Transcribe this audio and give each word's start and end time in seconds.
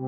Hey, 0.00 0.06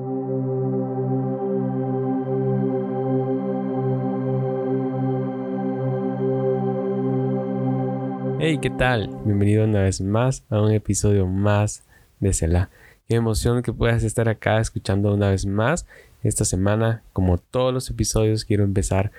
¿qué 8.59 8.71
tal? 8.71 9.11
Bienvenido 9.23 9.65
una 9.65 9.83
vez 9.83 10.01
más 10.01 10.43
a 10.49 10.59
un 10.61 10.71
episodio 10.71 11.27
más 11.27 11.83
de 12.19 12.33
Selah. 12.33 12.71
Qué 13.07 13.17
emoción 13.17 13.61
que 13.61 13.71
puedas 13.71 14.03
estar 14.03 14.27
acá 14.29 14.59
escuchando 14.59 15.13
una 15.13 15.29
vez 15.29 15.45
más. 15.45 15.85
Esta 16.23 16.43
semana, 16.43 17.03
como 17.13 17.37
todos 17.37 17.71
los 17.71 17.87
episodios, 17.91 18.45
quiero 18.45 18.63
empezar 18.63 19.11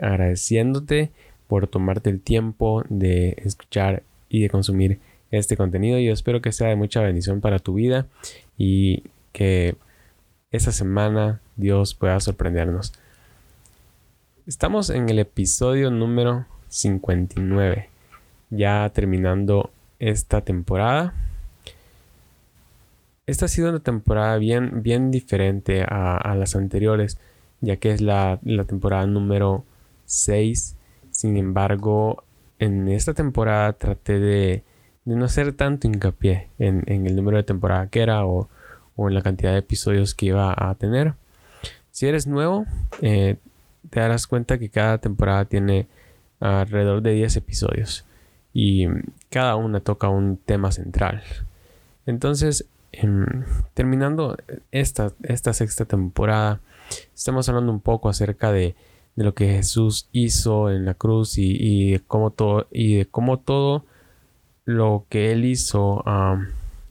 agradeciéndote 0.00 1.10
por 1.46 1.66
tomarte 1.66 2.08
el 2.08 2.22
tiempo 2.22 2.84
de 2.88 3.34
escuchar 3.44 4.02
y 4.30 4.40
de 4.40 4.48
consumir 4.48 4.98
este 5.30 5.58
contenido. 5.58 5.98
Yo 5.98 6.14
espero 6.14 6.40
que 6.40 6.52
sea 6.52 6.68
de 6.68 6.76
mucha 6.76 7.02
bendición 7.02 7.42
para 7.42 7.58
tu 7.58 7.74
vida 7.74 8.06
y 8.56 9.02
que 9.32 9.76
esta 10.52 10.70
semana 10.70 11.40
Dios 11.56 11.94
pueda 11.94 12.20
sorprendernos. 12.20 12.92
Estamos 14.46 14.90
en 14.90 15.08
el 15.08 15.18
episodio 15.18 15.90
número 15.90 16.44
59, 16.68 17.88
ya 18.50 18.88
terminando 18.90 19.70
esta 19.98 20.42
temporada. 20.42 21.14
Esta 23.26 23.46
ha 23.46 23.48
sido 23.48 23.70
una 23.70 23.80
temporada 23.80 24.36
bien, 24.36 24.82
bien 24.82 25.10
diferente 25.10 25.84
a, 25.88 26.34
las 26.36 26.54
anteriores, 26.54 27.18
ya 27.62 27.76
que 27.76 27.92
es 27.92 28.02
la, 28.02 28.38
temporada 28.66 29.06
número 29.06 29.64
6. 30.04 30.76
Sin 31.12 31.38
embargo, 31.38 32.24
en 32.58 32.88
esta 32.88 33.14
temporada 33.14 33.72
traté 33.72 34.18
de, 34.18 34.64
no 35.06 35.24
hacer 35.24 35.54
tanto 35.54 35.86
hincapié 35.86 36.48
en, 36.58 36.84
el 36.88 37.16
número 37.16 37.38
de 37.38 37.44
temporada 37.44 37.86
que 37.86 38.02
era 38.02 38.26
o, 38.26 38.50
en 38.96 39.14
la 39.14 39.22
cantidad 39.22 39.52
de 39.52 39.58
episodios 39.58 40.14
que 40.14 40.26
iba 40.26 40.54
a 40.56 40.74
tener. 40.74 41.14
Si 41.90 42.06
eres 42.06 42.26
nuevo, 42.26 42.66
eh, 43.00 43.36
te 43.90 44.00
darás 44.00 44.26
cuenta 44.26 44.58
que 44.58 44.68
cada 44.68 44.98
temporada 44.98 45.44
tiene 45.44 45.86
alrededor 46.40 47.02
de 47.02 47.12
10 47.12 47.36
episodios 47.36 48.04
y 48.52 48.86
cada 49.30 49.56
una 49.56 49.80
toca 49.80 50.08
un 50.08 50.36
tema 50.36 50.72
central. 50.72 51.22
Entonces, 52.06 52.66
Em, 52.92 53.44
terminando 53.72 54.36
esta, 54.70 55.12
esta 55.22 55.54
sexta 55.54 55.86
temporada, 55.86 56.60
estamos 57.14 57.48
hablando 57.48 57.72
un 57.72 57.80
poco 57.80 58.10
acerca 58.10 58.52
de, 58.52 58.74
lo 59.14 59.34
que 59.34 59.46
Jesús 59.46 60.08
hizo 60.12 60.70
en 60.70 60.86
la 60.86 60.94
cruz 60.94 61.36
y, 61.36 61.92
de, 61.92 62.00
cómo 62.00 62.30
todo, 62.30 62.66
y 62.70 62.96
de 62.96 63.06
cómo 63.06 63.38
todo 63.38 63.84
lo 64.64 65.04
que 65.10 65.32
Él 65.32 65.44
hizo 65.44 66.02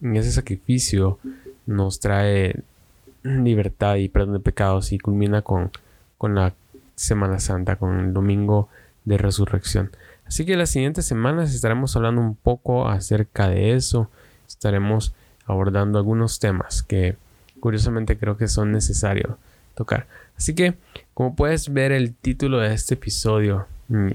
en 0.01 0.15
ese 0.15 0.31
sacrificio 0.31 1.17
nos 1.65 1.99
trae 1.99 2.61
libertad 3.23 3.95
y 3.95 4.09
perdón 4.09 4.33
de 4.33 4.39
pecados 4.39 4.91
y 4.91 4.99
culmina 4.99 5.41
con, 5.41 5.71
con 6.17 6.35
la 6.35 6.53
Semana 6.95 7.39
Santa, 7.39 7.77
con 7.77 7.99
el 7.99 8.13
domingo 8.13 8.69
de 9.05 9.17
resurrección. 9.17 9.91
Así 10.25 10.45
que 10.45 10.55
las 10.55 10.69
siguientes 10.69 11.05
semanas 11.05 11.53
estaremos 11.53 11.95
hablando 11.95 12.21
un 12.21 12.35
poco 12.35 12.87
acerca 12.87 13.49
de 13.49 13.73
eso. 13.73 14.09
Estaremos 14.47 15.13
abordando 15.45 15.97
algunos 15.97 16.39
temas 16.39 16.83
que 16.83 17.17
curiosamente 17.59 18.17
creo 18.17 18.37
que 18.37 18.47
son 18.47 18.71
necesarios 18.71 19.35
tocar. 19.75 20.07
Así 20.37 20.55
que, 20.55 20.75
como 21.13 21.35
puedes 21.35 21.73
ver, 21.73 21.91
el 21.91 22.13
título 22.13 22.59
de 22.59 22.73
este 22.73 22.93
episodio 22.93 23.67
mm, 23.89 24.09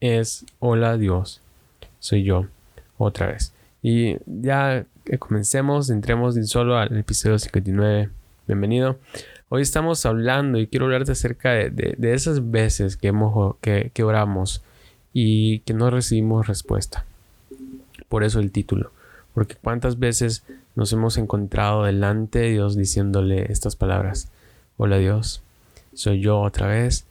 es 0.00 0.44
Hola 0.58 0.96
Dios, 0.96 1.40
soy 1.98 2.24
yo, 2.24 2.46
otra 2.98 3.28
vez. 3.28 3.52
Y 3.82 4.16
ya 4.26 4.84
comencemos, 5.18 5.90
entremos 5.90 6.34
de 6.34 6.44
solo 6.44 6.78
al 6.78 6.96
episodio 6.96 7.38
59. 7.38 8.10
Bienvenido. 8.46 8.98
Hoy 9.50 9.62
estamos 9.62 10.04
hablando 10.06 10.58
y 10.58 10.66
quiero 10.66 10.86
hablarte 10.86 11.12
acerca 11.12 11.50
de, 11.50 11.96
esas 12.00 12.50
veces 12.50 12.96
que, 12.96 13.08
hemos, 13.08 13.56
que, 13.60 13.90
que 13.92 14.02
oramos 14.02 14.62
y 15.12 15.60
que 15.60 15.74
no 15.74 15.90
recibimos 15.90 16.46
respuesta. 16.46 17.04
Por 18.08 18.24
eso 18.24 18.40
el 18.40 18.50
título. 18.50 18.92
Porque 19.34 19.56
cuántas 19.56 19.98
veces 19.98 20.42
nos 20.74 20.92
hemos 20.92 21.18
encontrado 21.18 21.84
delante 21.84 22.40
de 22.40 22.50
Dios 22.50 22.76
diciéndole 22.76 23.52
estas 23.52 23.76
palabras. 23.76 24.28
Hola 24.78 24.96
Dios, 24.96 25.42
soy 25.92 26.20
yo 26.20 26.40
otra 26.40 26.66
vez 26.66 27.04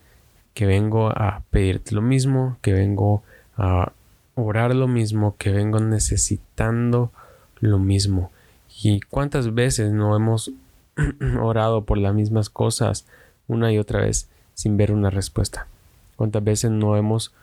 que 0.53 0.66
vengo 0.66 1.09
a 1.09 1.44
pedirte 1.51 1.95
lo 1.95 2.01
mismo, 2.01 2.57
que 2.62 2.73
vengo 2.73 3.23
a 3.56 3.91
orar 4.35 4.75
lo 4.75 4.88
mismo, 4.88 5.35
que 5.38 5.51
vengo 5.51 5.79
necesitando 5.79 7.12
lo 7.68 7.79
mismo. 7.79 8.31
Y 8.84 9.00
cuántas 9.01 9.53
veces 9.53 9.91
no 9.91 10.16
hemos 10.16 10.51
orado 11.41 11.85
por 11.85 11.97
las 11.97 12.13
mismas 12.13 12.50
cosas 12.50 13.06
una 13.47 13.72
y 13.72 13.78
otra 13.78 14.01
vez 14.01 14.29
sin 14.53 14.78
ver 14.78 14.91
una 14.91 15.09
respuesta. 15.09 15.68
Cuántas 16.16 16.44
veces 16.44 16.72
no 16.72 16.96
hemos 16.96 17.34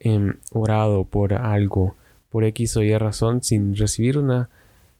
em, 0.00 0.34
orado 0.52 1.04
por 1.04 1.34
algo 1.34 1.94
por 2.30 2.44
X 2.44 2.76
o 2.76 2.82
Y 2.82 2.96
razón 2.96 3.42
sin 3.42 3.76
recibir 3.76 4.18
una, 4.18 4.50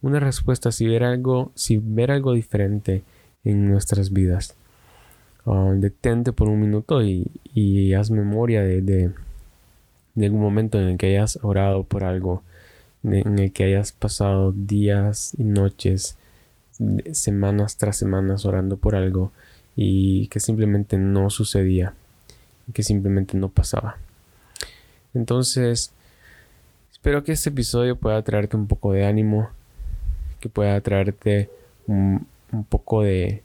una 0.00 0.20
respuesta, 0.20 0.72
si 0.72 0.86
ver 0.86 1.04
algo, 1.04 1.52
ver 1.82 2.10
algo 2.10 2.32
diferente 2.32 3.02
en 3.44 3.68
nuestras 3.68 4.12
vidas. 4.12 4.54
Ah, 5.46 5.72
detente 5.74 6.32
por 6.32 6.48
un 6.48 6.60
minuto 6.60 7.02
y, 7.02 7.30
y 7.54 7.94
haz 7.94 8.10
memoria 8.10 8.62
de, 8.62 8.82
de, 8.82 9.12
de, 10.14 10.26
algún 10.26 10.40
momento 10.40 10.80
en 10.80 10.88
el 10.88 10.98
que 10.98 11.06
hayas 11.08 11.38
orado 11.42 11.84
por 11.84 12.04
algo, 12.04 12.42
en 13.04 13.38
el 13.38 13.52
que 13.52 13.64
hayas 13.64 13.92
pasado 13.92 14.52
días 14.52 15.32
y 15.38 15.44
noches, 15.44 16.16
semanas 17.12 17.76
tras 17.76 17.96
semanas 17.96 18.44
orando 18.44 18.76
por 18.76 18.94
algo 18.94 19.32
y 19.76 20.28
que 20.28 20.40
simplemente 20.40 20.98
no 20.98 21.30
sucedía, 21.30 21.94
que 22.72 22.82
simplemente 22.82 23.36
no 23.36 23.48
pasaba. 23.48 23.98
Entonces, 25.14 25.92
Espero 26.98 27.22
que 27.22 27.30
este 27.30 27.50
episodio 27.50 27.94
pueda 27.94 28.20
traerte 28.22 28.56
un 28.56 28.66
poco 28.66 28.92
de 28.92 29.06
ánimo, 29.06 29.50
que 30.40 30.48
pueda 30.48 30.80
traerte 30.80 31.48
un, 31.86 32.26
poco 32.68 33.02
de, 33.02 33.44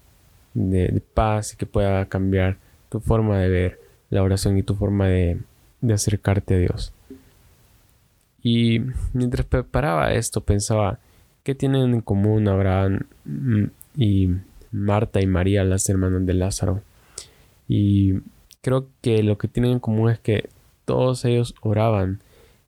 paz 1.13 1.53
y 1.53 1.57
que 1.57 1.67
pueda 1.67 2.03
cambiar 2.07 2.57
tu 2.89 2.99
forma 2.99 3.37
de 3.37 3.49
ver 3.49 3.79
la 4.09 4.23
oración 4.23 4.57
y 4.57 4.63
tu 4.63 4.73
forma 4.73 5.07
de, 5.07 5.37
de 5.81 5.93
acercarte 5.93 6.55
a 6.55 6.57
Dios. 6.57 6.93
Y 8.43 8.81
mientras 9.13 9.45
preparaba 9.45 10.13
esto 10.13 10.41
pensaba, 10.41 10.99
¿qué 11.43 11.55
tienen 11.55 11.93
en 11.93 12.01
común 12.01 12.47
Abraham 12.49 13.07
y 13.95 14.29
Marta 14.71 15.21
y 15.21 15.27
María, 15.27 15.63
las 15.63 15.87
hermanas 15.89 16.25
de 16.25 16.33
Lázaro? 16.33 16.81
Y 17.69 18.15
creo 18.61 18.87
que 19.01 19.23
lo 19.23 19.37
que 19.37 19.47
tienen 19.47 19.71
en 19.71 19.79
común 19.79 20.11
es 20.11 20.19
que 20.19 20.49
todos 20.83 21.23
ellos 21.23 21.55
oraban 21.61 22.21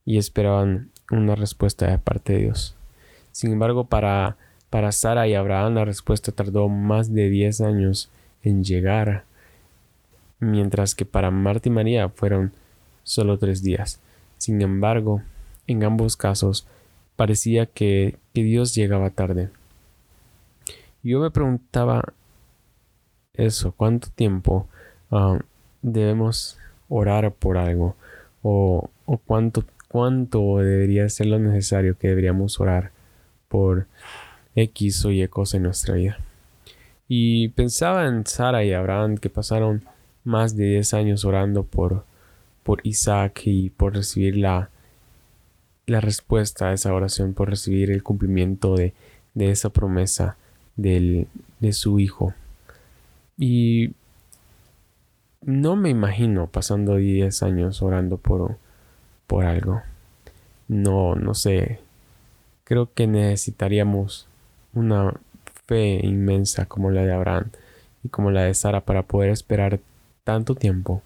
y 0.06 0.18
esperaban 0.18 0.90
una 1.12 1.36
respuesta 1.36 1.92
de 1.92 1.98
parte 1.98 2.34
de 2.34 2.40
Dios. 2.40 2.76
Sin 3.32 3.52
embargo, 3.52 3.86
para, 3.86 4.38
para 4.70 4.94
Sara 4.94 5.28
y 5.28 5.34
Abraham 5.34 5.76
la 5.76 5.84
respuesta 5.84 6.32
tardó 6.32 6.70
más 6.70 7.14
de 7.14 7.30
10 7.30 7.62
años 7.62 8.10
en 8.44 8.64
llegar, 8.64 9.26
mientras 10.40 10.96
que 10.96 11.06
para 11.06 11.32
Marta 11.32 11.68
y 11.68 11.72
María 11.72 12.08
fueron 12.08 12.54
solo 13.04 13.38
tres 13.38 13.62
días. 13.62 14.00
Sin 14.38 14.62
embargo, 14.62 15.22
en 15.68 15.84
ambos 15.84 16.18
casos 16.18 16.68
parecía 17.16 17.66
que, 17.66 18.18
Dios 18.34 18.76
llegaba 18.76 19.12
tarde. 19.12 19.50
Yo 21.04 21.22
me 21.22 21.32
preguntaba 21.32 22.14
eso, 23.34 23.72
¿cuánto 23.72 24.10
tiempo 24.10 24.68
ah, 25.10 25.40
debemos 25.82 26.58
orar 26.90 27.32
por 27.32 27.58
algo? 27.58 27.96
O, 28.42 28.90
o 29.06 29.18
cuánto 29.18 29.64
cuánto 29.96 30.58
debería 30.58 31.08
ser 31.08 31.28
lo 31.28 31.40
necesario 31.40 31.98
que 31.98 32.10
deberíamos 32.10 32.60
orar 32.60 32.92
por 33.48 33.88
X 34.54 35.06
o 35.06 35.12
Y 35.12 35.26
cosa 35.30 35.56
en 35.56 35.64
nuestra 35.64 35.96
vida. 35.96 36.18
Y 37.08 37.48
pensaba 37.50 38.06
en 38.06 38.26
Sara 38.26 38.66
y 38.66 38.74
Abraham 38.74 39.16
que 39.16 39.30
pasaron 39.30 39.86
más 40.26 40.58
de 40.58 40.66
10 40.66 40.94
años 40.96 41.24
orando 41.24 41.64
por, 41.64 42.04
por 42.64 42.82
Isaac 42.84 43.44
y 43.46 43.70
por 43.70 43.94
recibir 43.94 44.36
la, 44.36 44.70
la 45.88 46.02
respuesta 46.02 46.70
a 46.70 46.74
esa 46.74 46.94
oración, 46.94 47.34
por 47.34 47.50
recibir 47.50 47.92
el 47.92 48.04
cumplimiento 48.04 48.76
de, 48.76 48.94
esa 49.36 49.70
promesa 49.70 50.38
de 50.76 51.28
su 51.72 52.00
hijo. 52.00 52.34
Y 53.38 53.94
no 55.42 55.76
me 55.76 55.90
imagino 55.90 56.48
pasando 56.48 56.96
10 56.96 57.44
años 57.44 57.82
orando 57.82 58.18
por, 58.18 58.58
por 59.28 59.46
algo. 59.46 59.82
No, 60.68 61.16
no 61.16 61.36
sé. 61.36 61.80
Creo 62.64 62.92
que 62.94 63.06
necesitaríamos 63.06 64.28
una 64.74 65.14
fe 65.68 66.00
inmensa 66.04 66.66
como 66.66 66.90
la 66.92 67.04
de 67.04 67.14
Abraham 67.14 67.52
y 68.04 68.10
como 68.10 68.32
la 68.32 68.44
de 68.44 68.54
Sara 68.54 68.82
para 68.82 69.04
poder 69.04 69.30
esperar 69.30 69.80
tanto 70.24 70.56
tiempo 70.56 71.04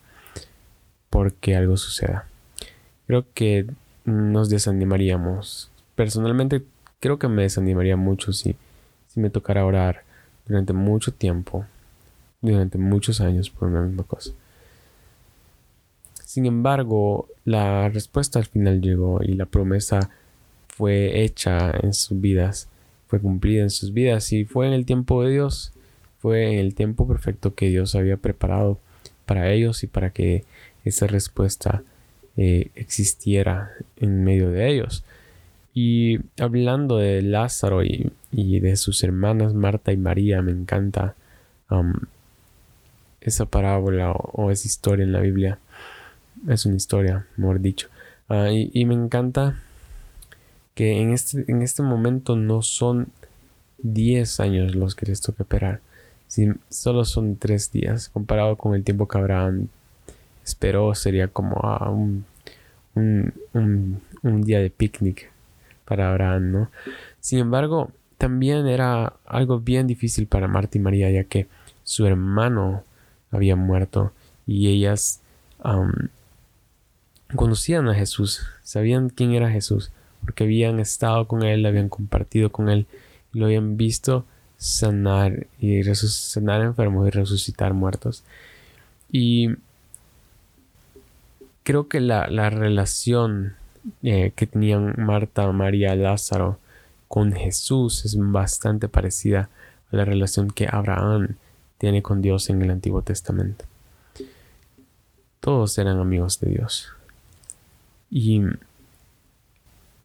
porque 1.10 1.56
algo 1.56 1.76
suceda. 1.76 2.28
Creo 3.08 3.26
que 3.34 3.68
nos 4.10 4.50
desanimaríamos. 4.50 5.72
Personalmente 5.96 6.64
creo 7.00 7.20
que 7.20 7.28
me 7.28 7.44
desanimaría 7.44 7.96
mucho 7.96 8.34
si, 8.34 8.56
si 9.08 9.20
me 9.20 9.30
tocara 9.30 9.66
orar 9.66 10.04
durante 10.46 10.74
mucho 10.74 11.14
tiempo, 11.14 11.66
durante 12.42 12.78
muchos 12.78 13.22
años 13.22 13.50
por 13.50 13.70
una 13.70 13.82
misma 13.82 14.04
cosa. 14.04 14.32
Sin 16.26 16.46
embargo, 16.46 17.28
la 17.44 17.90
respuesta 17.90 18.40
al 18.40 18.46
final 18.46 18.82
llegó 18.82 19.24
y 19.24 19.34
la 19.34 19.46
promesa 19.46 20.12
fue 20.68 21.24
hecha 21.24 21.72
en 21.72 21.94
sus 21.94 22.22
vidas, 22.22 22.70
fue 23.08 23.20
cumplida 23.20 23.64
en 23.64 23.70
sus 23.70 23.94
vidas 23.94 24.32
y 24.32 24.46
fue 24.46 24.68
en 24.68 24.74
el 24.74 24.86
tiempo 24.86 25.24
de 25.24 25.32
Dios, 25.32 25.74
fue 26.20 26.54
en 26.54 26.60
el 26.60 26.76
tiempo 26.76 27.08
perfecto 27.08 27.56
que 27.56 27.70
Dios 27.70 27.96
había 27.96 28.18
preparado 28.18 28.80
para 29.26 29.52
ellos 29.52 29.84
y 29.84 29.88
para 29.88 30.12
que 30.12 30.46
esa 30.86 31.08
respuesta 31.08 31.84
eh, 32.42 32.72
existiera 32.76 33.74
en 33.98 34.24
medio 34.24 34.50
de 34.50 34.70
ellos. 34.70 35.04
Y 35.74 36.20
hablando 36.40 36.96
de 36.96 37.22
Lázaro 37.22 37.84
y, 37.84 38.14
de 38.32 38.78
sus 38.78 39.04
hermanas 39.04 39.54
Marta 39.54 39.92
y 39.92 39.98
María, 39.98 40.42
me 40.42 40.54
encanta 40.54 41.16
um, 41.70 41.92
esa 43.20 43.46
parábola 43.46 44.14
o, 44.14 44.52
esa 44.52 44.68
historia 44.68 45.04
en 45.04 45.12
la 45.12 45.20
Biblia. 45.20 45.60
Es 46.48 46.66
una 46.66 46.78
historia, 46.78 47.28
mejor 47.36 47.60
dicho. 47.60 47.90
Ah, 48.30 48.50
y, 48.52 48.86
me 48.86 48.94
encanta 48.94 49.62
que 50.76 51.02
en 51.02 51.12
este, 51.12 51.44
en 51.50 51.62
este 51.62 51.84
momento 51.84 52.38
no 52.38 52.62
son 52.62 53.10
10 53.80 54.40
años 54.40 54.76
los 54.76 54.96
que 54.96 55.08
les 55.08 55.20
toca 55.20 55.44
esperar. 55.44 55.82
solo 56.70 57.04
son 57.04 57.36
3 57.36 57.72
días 57.74 58.08
comparado 58.08 58.56
con 58.56 58.76
el 58.76 58.86
tiempo 58.86 59.10
que 59.10 59.18
Abraham 59.18 59.68
esperó 60.50 60.96
sería 60.96 61.28
como 61.28 61.58
ah, 61.64 61.90
un, 61.90 62.26
un, 62.96 63.34
día 64.44 64.60
de 64.60 64.70
picnic 64.70 65.32
para 65.86 66.10
Abraham, 66.10 66.52
¿no? 66.52 66.72
Sin 67.20 67.40
embargo, 67.40 67.92
también 68.18 68.68
era 68.68 69.14
algo 69.26 69.60
bien 69.60 69.88
difícil 69.88 70.28
para 70.28 70.48
Marta 70.48 70.78
y 70.78 70.82
María, 70.82 71.10
ya 71.10 71.24
que 71.24 71.48
su 71.84 72.06
hermano 72.06 72.84
había 73.32 73.56
muerto 73.56 74.12
y 74.46 74.68
ellas 74.70 75.22
conocían 77.36 77.88
a 77.90 77.96
Jesús, 77.96 78.46
sabían 78.64 79.10
quién 79.10 79.34
era 79.34 79.50
Jesús, 79.50 79.92
porque 80.22 80.44
habían 80.44 80.80
estado 80.80 81.28
con 81.28 81.44
él, 81.44 81.66
habían 81.66 81.90
compartido 81.90 82.52
con 82.52 82.70
él, 82.70 82.88
y 83.34 83.40
lo 83.40 83.46
habían 83.46 83.78
visto 83.78 84.26
sanar 84.58 85.48
y 85.60 85.82
sanar 85.84 86.62
enfermos 86.62 87.08
y 87.08 87.12
resucitar 87.12 87.74
muertos. 87.74 88.24
Y 89.12 89.56
creo 91.70 91.88
que 91.88 92.00
la, 92.00 92.50
relación 92.50 93.54
eh, 94.02 94.32
que 94.36 94.48
tenían 94.48 94.96
Marta, 94.98 95.52
María, 95.52 95.96
Lázaro 95.96 96.58
con 97.08 97.32
Jesús 97.32 98.06
es 98.06 98.18
bastante 98.18 98.88
parecida 98.88 99.50
a 99.92 99.96
la 99.96 100.04
relación 100.04 100.50
que 100.50 100.68
Abraham 100.68 101.36
tiene 101.78 102.02
con 102.02 102.24
Dios 102.24 102.50
en 102.50 102.64
el 102.64 102.72
Antiguo 102.72 103.04
Testamento. 103.04 103.66
Todos 105.42 105.78
eran 105.78 106.00
amigos 106.00 106.40
de 106.40 106.50
Dios. 106.50 106.88
Y 108.10 108.42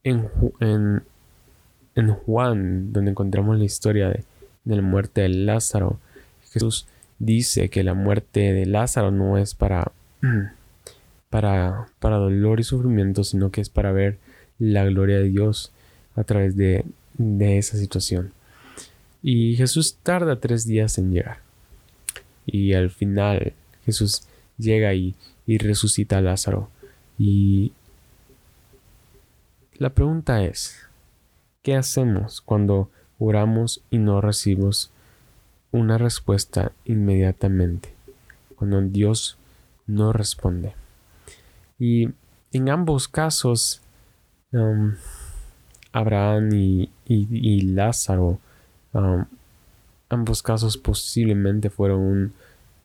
en, 0.02 1.02
en, 1.94 2.10
Juan, 2.26 2.92
donde 2.92 3.12
encontramos 3.12 3.56
la 3.56 3.64
historia 3.64 4.10
de, 4.10 4.22
de 4.64 4.76
la 4.76 4.82
muerte 4.82 5.22
de 5.22 5.30
Lázaro, 5.30 5.98
Jesús 6.52 6.86
dice 7.18 7.70
que 7.70 7.82
la 7.82 7.94
muerte 7.94 8.52
de 8.52 8.66
Lázaro 8.66 9.10
no 9.10 9.38
es 9.38 9.54
para 9.54 9.92
para, 11.34 11.88
dolor 12.00 12.60
y 12.60 12.62
sufrimiento, 12.62 13.24
sino 13.24 13.50
que 13.50 13.60
es 13.60 13.68
para 13.68 13.90
ver 13.90 14.18
la 14.60 14.84
gloria 14.84 15.16
de 15.16 15.30
Dios 15.30 15.72
a 16.14 16.22
través 16.22 16.56
de, 16.56 16.84
esa 17.40 17.76
situación. 17.76 18.32
Y 19.20 19.56
Jesús 19.56 19.96
tarda 20.00 20.38
tres 20.38 20.64
días 20.64 20.96
en 20.96 21.10
llegar. 21.10 21.38
Y 22.46 22.74
al 22.74 22.88
final 22.88 23.52
Jesús 23.84 24.22
llega 24.58 24.94
y, 24.94 25.16
y 25.44 25.58
resucita 25.58 26.18
a 26.18 26.20
Lázaro. 26.20 26.70
Y 27.18 27.72
la 29.76 29.90
pregunta 29.90 30.44
es, 30.44 30.86
¿qué 31.62 31.74
hacemos 31.74 32.42
cuando 32.42 32.90
oramos 33.18 33.82
y 33.90 33.98
no 33.98 34.20
recibimos 34.20 34.92
una 35.72 35.98
respuesta 35.98 36.70
inmediatamente? 36.84 37.92
Cuando 38.54 38.80
Dios 38.82 39.36
no 39.88 40.12
responde. 40.12 40.83
Y 41.78 42.08
en 42.52 42.68
ambos 42.68 43.08
casos, 43.08 43.82
um, 44.52 44.94
Abraham 45.92 46.50
y, 46.52 47.60
Lázaro, 47.62 48.38
um, 48.92 49.24
ambos 50.08 50.42
casos 50.42 50.76
posiblemente 50.76 51.70
fueron 51.70 52.00
un 52.00 52.32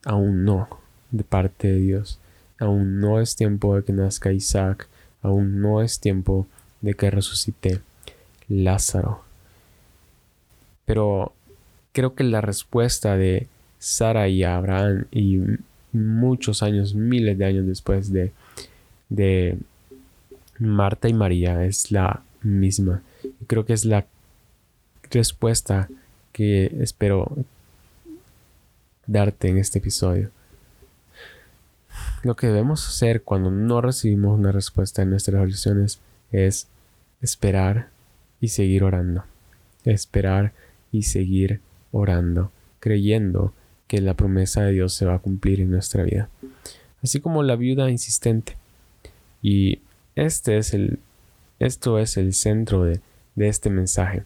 aún 0.06 0.44
no 0.44 0.68
de 1.12 1.24
parte 1.24 1.68
de 1.68 1.80
Dios. 1.80 2.20
Aún 2.60 3.00
no 3.00 3.20
es 3.20 3.36
tiempo 3.36 3.76
de 3.76 3.84
que 3.84 3.94
nazca 3.94 4.32
Isaac. 4.32 4.88
Aún 5.22 5.62
no 5.62 5.82
es 5.82 6.00
tiempo 6.00 6.48
de 6.82 6.94
que 6.94 7.10
resucite 7.10 7.82
Lázaro. 8.48 9.24
Pero 10.86 11.34
creo 11.92 12.16
que 12.16 12.24
la 12.24 12.42
respuesta 12.42 13.16
de 13.16 13.48
Sara 13.78 14.28
y 14.28 14.44
Abraham 14.44 15.06
y 15.12 15.40
muchos 15.92 16.64
años, 16.64 16.96
miles 16.96 17.38
de 17.38 17.46
años 17.46 17.68
después 17.68 18.12
de 18.12 18.32
de 19.10 19.58
Marta 20.60 21.10
y 21.10 21.14
María 21.14 21.66
es 21.66 21.92
la 21.92 22.24
misma. 22.42 23.02
Creo 23.48 23.66
que 23.66 23.74
es 23.74 23.86
la 23.86 24.06
respuesta 25.12 25.90
que 26.32 26.72
espero 26.80 27.36
darte 29.08 29.50
en 29.50 29.58
este 29.58 29.80
episodio. 29.80 30.30
Lo 32.24 32.36
que 32.36 32.48
debemos 32.48 32.88
hacer 32.88 33.24
cuando 33.24 33.50
no 33.50 33.82
recibimos 33.82 34.38
una 34.38 34.52
respuesta 34.52 35.02
en 35.02 35.10
nuestras 35.10 35.42
oraciones 35.42 36.00
es 36.32 36.68
esperar 37.22 37.90
y 38.40 38.50
seguir 38.50 38.84
orando. 38.84 39.24
Esperar 39.86 40.54
y 40.92 41.04
seguir 41.04 41.62
orando, 41.92 42.52
creyendo 42.80 43.54
que 43.88 44.02
la 44.02 44.14
promesa 44.14 44.62
de 44.62 44.74
Dios 44.74 44.94
se 44.94 45.06
va 45.06 45.16
a 45.16 45.20
cumplir 45.20 45.62
en 45.62 45.72
nuestra 45.72 46.04
vida. 46.04 46.30
Así 47.02 47.20
como 47.20 47.42
la 47.42 47.56
viuda 47.56 47.90
insistente 47.90 48.58
y 49.42 49.80
este 50.16 50.58
es 50.58 50.74
el, 50.74 51.00
esto 51.60 52.00
es 52.00 52.18
el 52.18 52.34
centro 52.34 52.84
de, 52.84 53.02
este 53.38 53.70
mensaje. 53.70 54.24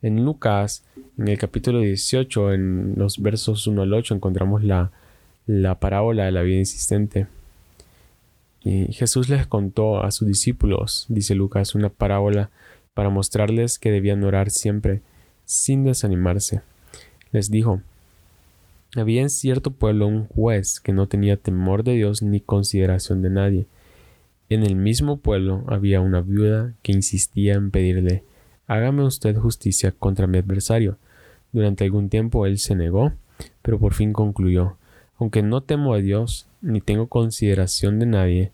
En 0.00 0.24
Lucas, 0.24 0.82
en 1.18 1.28
el 1.28 1.36
capítulo 1.36 1.80
18, 1.80 2.54
en 2.54 2.94
los 2.96 3.20
versos 3.20 3.66
1 3.66 3.82
al 3.82 3.92
8, 3.92 4.14
encontramos 4.14 4.64
la, 4.64 4.92
la 5.46 5.78
parábola 5.78 6.24
de 6.24 6.32
la 6.32 6.40
vida 6.40 6.58
insistente. 6.58 7.26
Y 8.62 8.92
Jesús 8.94 9.28
les 9.28 9.46
contó 9.46 10.02
a 10.02 10.10
sus 10.10 10.26
discípulos, 10.26 11.04
dice 11.10 11.34
Lucas, 11.34 11.74
una 11.74 11.90
parábola 11.90 12.50
para 12.94 13.10
mostrarles 13.10 13.78
que 13.78 13.90
debían 13.90 14.24
orar 14.24 14.50
siempre, 14.50 15.02
sin 15.44 15.84
desanimarse. 15.84 16.62
Les 17.32 17.50
dijo, 17.50 17.82
había 18.96 19.20
en 19.20 19.30
cierto 19.30 19.70
pueblo 19.70 20.06
un 20.06 20.26
juez 20.28 20.80
que 20.80 20.92
no 20.92 21.08
tenía 21.08 21.36
temor 21.36 21.84
de 21.84 21.92
Dios 21.92 22.22
ni 22.22 22.40
consideración 22.40 23.20
de 23.20 23.30
nadie 23.30 23.66
en 24.50 24.64
el 24.64 24.76
mismo 24.76 25.18
pueblo 25.18 25.64
había 25.68 26.00
una 26.00 26.20
viuda 26.20 26.74
que 26.82 26.92
insistía 26.92 27.54
en 27.54 27.70
pedirle 27.70 28.24
Hágame 28.70 29.02
usted 29.02 29.36
justicia 29.36 29.90
contra 29.90 30.28
mi 30.28 30.38
adversario. 30.38 30.96
Durante 31.50 31.82
algún 31.82 32.08
tiempo 32.08 32.46
él 32.46 32.58
se 32.58 32.76
negó, 32.76 33.12
pero 33.62 33.80
por 33.80 33.94
fin 33.94 34.12
concluyó 34.12 34.76
Aunque 35.18 35.42
no 35.42 35.60
temo 35.60 35.92
a 35.92 35.98
Dios, 35.98 36.46
ni 36.60 36.80
tengo 36.80 37.08
consideración 37.08 37.98
de 37.98 38.06
nadie, 38.06 38.52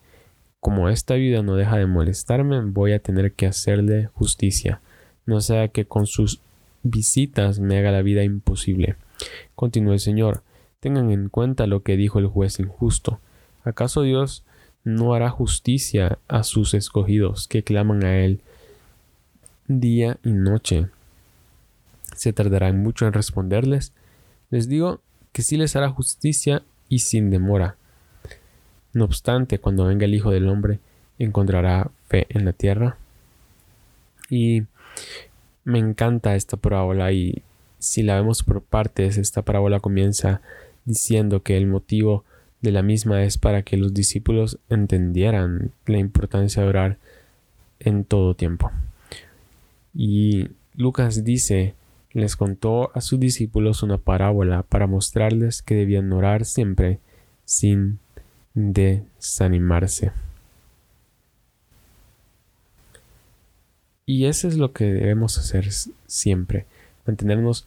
como 0.59 0.89
esta 0.89 1.17
viuda 1.17 1.43
no 1.43 1.55
deja 1.55 1.77
de 1.77 1.85
molestarme, 1.85 2.63
voy 2.63 2.93
a 2.93 2.99
tener 2.99 3.35
que 3.35 3.47
hacerle 3.47 4.09
justicia, 4.15 4.81
no 5.27 5.43
sea 5.43 5.69
que 5.69 5.85
con 5.85 6.07
sus 6.07 6.41
visitas 6.83 7.61
me 7.61 7.79
haga 7.79 7.93
la 7.93 8.01
vida 8.01 8.25
imposible. 8.25 8.97
Continuó 9.55 9.93
el 9.93 10.01
Señor, 10.01 10.43
tengan 10.81 11.11
en 11.11 11.29
cuenta 11.29 11.67
lo 11.67 11.83
que 11.83 11.99
dijo 11.99 12.19
el 12.19 12.27
juez 12.27 12.59
injusto. 12.59 13.21
¿Acaso 13.65 14.01
Dios 14.01 14.46
no 14.87 15.15
hará 15.15 15.31
justicia 15.31 16.21
a 16.29 16.45
sus 16.45 16.73
escogidos 16.73 17.49
que 17.49 17.65
claman 17.65 18.05
a 18.05 18.21
Él 18.21 18.41
día 19.67 20.17
y 20.23 20.31
noche. 20.31 20.87
¿Se 22.15 22.33
tardarán 22.33 22.81
mucho 22.81 23.05
en 23.05 23.13
responderles? 23.13 23.93
Les 24.49 24.69
digo 24.69 25.01
que 25.33 25.43
sí 25.43 25.57
les 25.57 25.75
hará 25.75 25.91
justicia 25.91 26.63
y 26.89 27.01
sin 27.01 27.31
demora. 27.31 27.75
No 28.93 29.05
obstante, 29.07 29.59
cuando 29.59 29.87
venga 29.87 30.05
el 30.05 30.15
Hijo 30.15 30.31
del 30.31 30.49
Hombre, 30.49 30.79
encontrará 31.19 31.91
fe 32.07 32.27
en 32.29 32.45
la 32.45 32.53
tierra. 32.53 32.97
Y 34.31 34.63
me 35.65 35.81
encanta 35.81 36.37
esta 36.37 36.57
parábola 36.57 37.11
y 37.11 37.43
si 37.81 38.05
la 38.05 38.15
vemos 38.15 38.45
por 38.45 38.63
partes, 38.63 39.17
esta 39.17 39.43
parábola 39.43 39.81
comienza 39.81 40.43
diciendo 40.85 41.43
que 41.43 41.57
el 41.57 41.67
motivo 41.67 42.25
de 42.63 42.73
la 42.73 42.83
misma 42.83 43.23
es 43.23 43.39
para 43.39 43.63
que 43.63 43.77
los 43.77 43.95
discípulos 43.95 44.59
entendieran 44.69 45.73
la 45.87 45.99
importancia 45.99 46.63
de 46.63 46.69
orar 46.69 46.99
en 47.81 48.05
todo 48.05 48.35
tiempo. 48.35 48.71
Y 49.95 50.49
Lucas 50.75 51.25
dice 51.25 51.75
les 52.17 52.35
contó 52.35 52.97
a 52.97 53.03
sus 53.03 53.21
discípulos 53.21 53.83
una 53.83 53.99
parábola 53.99 54.63
para 54.63 54.87
mostrarles 54.87 55.61
que 55.61 55.75
debían 55.75 56.11
orar 56.15 56.47
siempre 56.47 56.99
sin 57.45 57.99
desanimarse. 58.55 60.13
Y 64.07 64.25
eso 64.25 64.49
es 64.49 64.57
lo 64.57 64.73
que 64.73 64.85
debemos 64.87 65.37
hacer 65.37 65.71
siempre, 66.07 66.65
mantenernos 67.07 67.67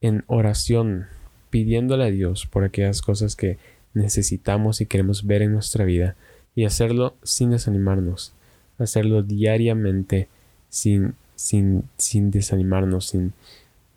en 0.00 0.24
oración, 0.26 1.06
pidiéndole 1.50 2.06
a 2.06 2.10
Dios 2.10 2.46
por 2.46 2.64
aquellas 2.64 3.02
cosas 3.02 3.36
que 3.36 3.56
necesitamos 3.96 4.80
y 4.80 4.86
queremos 4.86 5.26
ver 5.26 5.42
en 5.42 5.52
nuestra 5.52 5.84
vida, 5.84 6.16
y 6.54 6.64
hacerlo 6.64 7.14
sin 7.22 7.50
desanimarnos, 7.50 8.32
hacerlo 8.78 9.22
diariamente 9.22 10.28
sin, 10.68 11.14
sin, 11.34 11.84
sin 11.96 12.30
desanimarnos, 12.30 13.06
sin, 13.06 13.32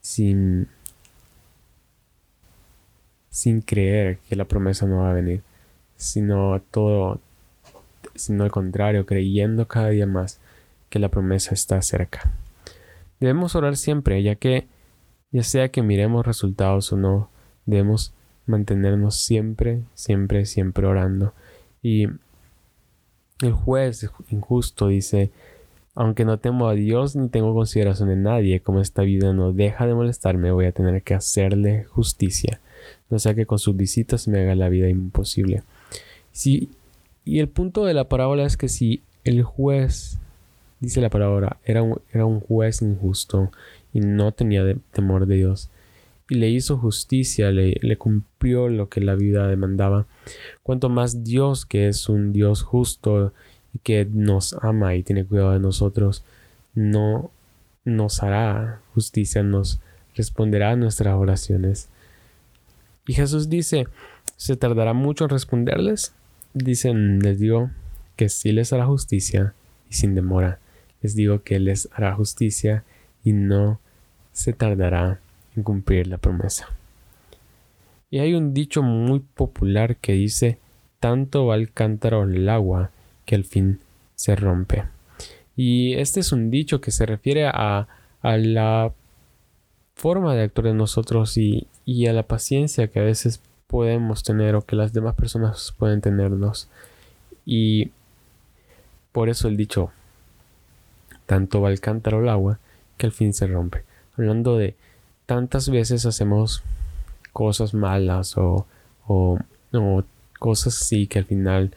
sin, 0.01 0.67
sin 3.29 3.61
creer 3.61 4.19
que 4.29 4.35
la 4.35 4.45
promesa 4.45 4.85
no 4.85 4.99
va 4.99 5.11
a 5.11 5.13
venir, 5.13 5.41
sino 5.97 6.61
todo, 6.71 7.19
sino 8.15 8.45
al 8.45 8.51
contrario, 8.51 9.05
creyendo 9.05 9.67
cada 9.67 9.89
día 9.89 10.05
más 10.05 10.39
que 10.89 10.99
la 10.99 11.09
promesa 11.09 11.53
está 11.53 11.81
cerca. 11.81 12.31
Debemos 13.19 13.55
orar 13.55 13.75
siempre, 13.75 14.23
ya 14.23 14.35
que, 14.35 14.65
ya 15.31 15.43
sea 15.43 15.69
que 15.69 15.83
miremos 15.83 16.25
resultados 16.25 16.91
o 16.93 16.97
no, 16.97 17.29
debemos 17.65 18.13
mantenernos 18.49 19.15
siempre, 19.15 19.81
siempre, 19.93 20.45
siempre 20.45 20.87
orando. 20.87 21.33
Y 21.81 22.07
el 23.41 23.53
juez 23.53 24.09
injusto 24.29 24.87
dice, 24.87 25.31
aunque 25.95 26.25
no 26.25 26.39
temo 26.39 26.67
a 26.67 26.73
Dios 26.73 27.15
ni 27.15 27.29
tengo 27.29 27.53
consideración 27.53 28.09
de 28.09 28.15
nadie, 28.15 28.59
como 28.59 28.81
esta 28.81 29.03
vida 29.03 29.33
no 29.33 29.53
deja 29.53 29.85
de 29.87 29.93
molestarme, 29.93 30.51
voy 30.51 30.65
a 30.65 30.71
tener 30.71 31.01
que 31.03 31.13
hacerle 31.13 31.85
justicia, 31.85 32.59
no 33.09 33.19
sea 33.19 33.33
que 33.33 33.45
con 33.45 33.59
sus 33.59 33.75
visitas 33.75 34.27
me 34.27 34.39
haga 34.39 34.55
la 34.55 34.69
vida 34.69 34.89
imposible. 34.89 35.63
Y 37.25 37.39
el 37.39 37.47
punto 37.49 37.85
de 37.85 37.93
la 37.93 38.09
parábola 38.09 38.45
es 38.45 38.57
que 38.57 38.69
si 38.69 39.03
el 39.23 39.43
juez, 39.43 40.17
dice 40.79 41.01
la 41.01 41.09
palabra, 41.09 41.57
era 41.63 41.83
un, 41.83 42.01
era 42.11 42.25
un 42.25 42.39
juez 42.39 42.81
injusto 42.81 43.51
y 43.93 43.99
no 43.99 44.31
tenía 44.31 44.63
temor 44.91 45.25
de 45.25 45.35
Dios, 45.35 45.69
y 46.29 46.35
le 46.35 46.49
hizo 46.49 46.77
justicia, 46.77 47.51
le, 47.51 47.75
le, 47.81 47.97
cumplió 47.97 48.69
lo 48.69 48.87
que 48.87 49.01
la 49.01 49.15
vida 49.15 49.47
demandaba. 49.47 50.05
Cuanto 50.61 50.87
más 50.87 51.23
Dios, 51.23 51.65
que 51.65 51.87
es 51.87 52.07
un 52.07 52.31
Dios 52.31 52.61
justo 52.61 53.33
y 53.73 53.79
que 53.79 54.05
nos 54.05 54.53
ama 54.61 54.95
y 54.95 55.03
tiene 55.03 55.25
cuidado 55.25 55.53
de 55.53 55.59
nosotros, 55.59 56.23
no 56.75 57.31
nos 57.83 58.21
hará 58.21 58.81
justicia, 58.93 59.41
nos 59.41 59.79
responderá 60.15 60.71
a 60.71 60.75
nuestras 60.75 61.15
oraciones. 61.15 61.89
Y 63.07 63.13
Jesús 63.13 63.49
dice, 63.49 63.87
¿se 64.37 64.55
tardará 64.55 64.93
mucho 64.93 65.23
en 65.23 65.31
responderles? 65.31 66.13
Dicen, 66.53 67.19
les 67.19 67.39
digo 67.39 67.71
que 68.15 68.29
sí 68.29 68.51
les 68.51 68.71
hará 68.71 68.85
justicia 68.85 69.55
y 69.89 69.95
sin 69.95 70.13
demora. 70.13 70.59
Les 71.01 71.15
digo 71.15 71.41
que 71.41 71.59
les 71.59 71.89
hará 71.91 72.13
justicia 72.13 72.83
y 73.23 73.33
no 73.33 73.79
se 74.31 74.53
tardará 74.53 75.19
en 75.55 75.63
cumplir 75.63 76.07
la 76.07 76.17
promesa. 76.17 76.67
Y 78.11 78.19
hay 78.19 78.33
un 78.33 78.53
dicho 78.53 78.81
muy 78.81 79.19
popular 79.19 79.97
que 79.97 80.13
dice, 80.13 80.57
tanto 80.99 81.45
va 81.45 81.55
el 81.55 81.71
cántaro 81.71 82.23
el 82.23 82.49
agua 82.49 82.91
que 83.25 83.35
al 83.35 83.45
fin 83.45 83.79
se 84.15 84.35
rompe. 84.35 84.85
Y 85.55 85.93
este 85.95 86.21
es 86.21 86.31
un 86.31 86.49
dicho 86.49 86.81
que 86.81 86.91
se 86.91 87.05
refiere 87.05 87.45
a, 87.45 87.87
a 88.21 88.37
la 88.37 88.93
forma 89.95 90.33
de 90.33 90.43
actuar 90.43 90.67
de 90.67 90.73
nosotros 90.73 91.37
y, 91.37 91.67
y, 91.85 92.07
a 92.07 92.13
la 92.13 92.23
paciencia 92.23 92.87
que 92.87 92.99
a 92.99 93.03
veces 93.03 93.41
podemos 93.67 94.23
tener 94.23 94.55
o 94.55 94.65
que 94.65 94.75
las 94.75 94.93
demás 94.93 95.15
personas 95.15 95.73
pueden 95.77 96.01
tenernos. 96.01 96.69
Y 97.45 97.91
por 99.11 99.29
eso 99.29 99.47
el 99.47 99.57
dicho, 99.57 99.91
tanto 101.25 101.61
va 101.61 101.69
el 101.69 101.79
cántaro 101.79 102.21
el 102.21 102.29
agua 102.29 102.59
que 102.97 103.05
al 103.05 103.11
fin 103.11 103.33
se 103.33 103.47
rompe. 103.47 103.83
Hablando 104.17 104.57
de 104.57 104.75
tantas 105.29 105.69
veces 105.69 106.07
hacemos 106.07 106.63
cosas 107.33 107.75
malas 107.75 108.35
o, 108.35 108.65
o, 109.05 109.37
o 109.73 110.03
cosas 110.39 110.81
así 110.81 111.05
que 111.05 111.19
al 111.19 111.25
final 111.25 111.71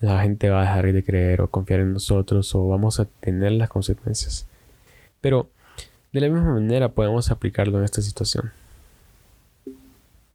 la 0.00 0.20
gente 0.20 0.50
va 0.50 0.58
a 0.58 0.64
dejar 0.64 0.92
de 0.92 1.02
creer 1.02 1.40
o 1.40 1.48
confiar 1.48 1.80
en 1.80 1.94
nosotros 1.94 2.54
o 2.54 2.68
vamos 2.68 3.00
a 3.00 3.06
tener 3.06 3.52
las 3.52 3.70
consecuencias. 3.70 4.46
Pero 5.22 5.48
de 6.12 6.20
la 6.20 6.28
misma 6.28 6.52
manera 6.52 6.90
podemos 6.90 7.30
aplicarlo 7.30 7.78
en 7.78 7.84
esta 7.84 8.02
situación. 8.02 8.52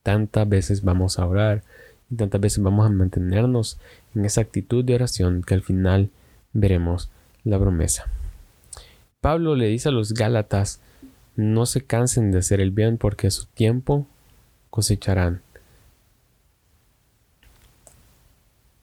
Tantas 0.02 0.50
veces 0.50 0.84
vamos 0.84 1.20
a 1.20 1.28
orar 1.28 1.62
y 2.10 2.16
tantas 2.16 2.42
veces 2.42 2.64
vamos 2.64 2.88
a 2.88 2.90
mantenernos 2.90 3.78
en 4.16 4.26
esa 4.26 4.42
actitud 4.42 4.84
de 4.84 4.96
oración 4.96 5.44
que 5.44 5.54
al 5.54 5.62
final 5.62 6.10
veremos 6.54 7.12
la 7.44 7.60
promesa. 7.60 8.06
Pablo 9.22 9.56
le 9.56 9.68
dice 9.68 9.90
a 9.90 9.92
los 9.92 10.16
Gálatas, 10.16 10.82
no 11.40 11.66
se 11.66 11.82
cansen 11.82 12.32
de 12.32 12.40
hacer 12.40 12.60
el 12.60 12.72
bien 12.72 12.98
porque 12.98 13.28
a 13.28 13.32
su 13.32 13.46
tiempo 13.46 14.06
cosecharán 14.70 15.42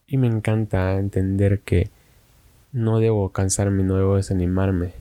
Y 0.08 0.18
me 0.18 0.28
encanta 0.28 0.94
entender 0.98 1.60
que 1.60 1.90
no 2.72 3.00
debo 3.00 3.30
cansarme, 3.30 3.82
no 3.82 3.96
debo 3.96 4.16
desanimarme, 4.16 4.92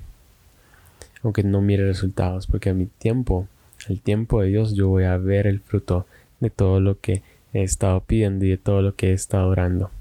aunque 1.21 1.43
no 1.43 1.62
mire 1.62 1.85
resultados, 1.85 2.47
porque 2.47 2.71
a 2.71 2.74
mi 2.74 2.88
tiempo, 2.88 3.47
al 3.88 4.01
tiempo 4.01 4.41
de 4.41 4.47
Dios, 4.47 4.74
yo 4.74 4.88
voy 4.88 5.03
a 5.03 5.17
ver 5.17 5.45
el 5.45 5.59
fruto 5.59 6.07
de 6.39 6.50
todo 6.50 6.79
lo 6.79 7.00
que 7.00 7.21
he 7.53 7.62
estado 7.62 8.01
pidiendo 8.01 8.45
y 8.45 8.50
de 8.50 8.57
todo 8.57 8.81
lo 8.81 8.95
que 8.95 9.12
he 9.12 9.13
estado 9.13 9.47
orando. 9.47 9.91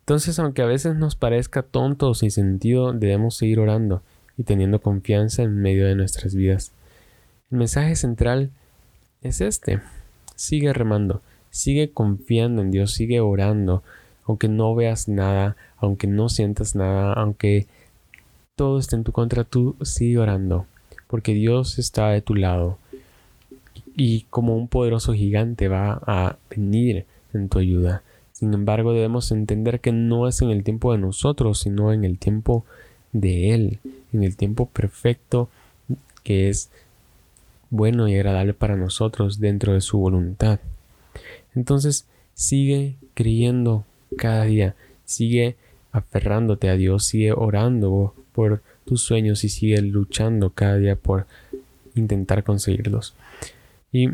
Entonces, 0.00 0.38
aunque 0.38 0.62
a 0.62 0.66
veces 0.66 0.94
nos 0.94 1.16
parezca 1.16 1.62
tonto 1.62 2.10
o 2.10 2.14
sin 2.14 2.30
sentido, 2.30 2.92
debemos 2.92 3.36
seguir 3.36 3.58
orando 3.58 4.02
y 4.36 4.44
teniendo 4.44 4.80
confianza 4.80 5.42
en 5.42 5.60
medio 5.60 5.86
de 5.86 5.94
nuestras 5.94 6.34
vidas. 6.34 6.72
El 7.50 7.58
mensaje 7.58 7.96
central 7.96 8.50
es 9.22 9.40
este. 9.40 9.80
Sigue 10.34 10.72
remando, 10.72 11.22
sigue 11.50 11.92
confiando 11.92 12.62
en 12.62 12.70
Dios, 12.70 12.92
sigue 12.92 13.20
orando, 13.20 13.82
aunque 14.26 14.48
no 14.48 14.74
veas 14.74 15.08
nada, 15.08 15.56
aunque 15.76 16.06
no 16.06 16.28
sientas 16.28 16.74
nada, 16.74 17.12
aunque 17.12 17.66
todo 18.56 18.78
esté 18.78 18.96
en 18.96 19.04
tu 19.04 19.12
contra, 19.12 19.44
tú 19.44 19.76
sigue 19.82 20.18
orando, 20.18 20.66
porque 21.06 21.34
Dios 21.34 21.78
está 21.78 22.10
de 22.10 22.22
tu 22.22 22.34
lado 22.34 22.78
y 23.96 24.22
como 24.30 24.56
un 24.56 24.68
poderoso 24.68 25.12
gigante 25.12 25.68
va 25.68 26.00
a 26.06 26.36
venir 26.50 27.06
en 27.32 27.48
tu 27.48 27.58
ayuda. 27.58 28.02
Sin 28.32 28.52
embargo, 28.52 28.92
debemos 28.92 29.30
entender 29.30 29.80
que 29.80 29.92
no 29.92 30.26
es 30.26 30.42
en 30.42 30.50
el 30.50 30.64
tiempo 30.64 30.92
de 30.92 30.98
nosotros, 30.98 31.60
sino 31.60 31.92
en 31.92 32.04
el 32.04 32.18
tiempo 32.18 32.64
de 32.64 32.83
Él, 33.22 33.78
en 34.12 34.22
el 34.22 34.36
tiempo 34.36 34.66
perfecto 34.66 35.48
que 36.22 36.48
es 36.48 36.70
bueno 37.70 38.08
y 38.08 38.14
agradable 38.14 38.54
para 38.54 38.76
nosotros 38.76 39.38
dentro 39.38 39.74
de 39.74 39.80
su 39.80 39.98
voluntad. 39.98 40.58
Entonces, 41.54 42.06
sigue 42.34 42.96
creyendo 43.14 43.84
cada 44.16 44.44
día. 44.44 44.74
Sigue 45.04 45.56
aferrándote 45.92 46.68
a 46.70 46.76
Dios, 46.76 47.04
sigue 47.04 47.32
orando 47.32 48.14
por 48.32 48.62
tus 48.84 49.02
sueños 49.02 49.44
y 49.44 49.48
sigue 49.48 49.80
luchando 49.80 50.50
cada 50.50 50.76
día 50.76 50.96
por 50.96 51.26
intentar 51.94 52.42
conseguirlos. 52.42 53.14
Y 53.92 54.08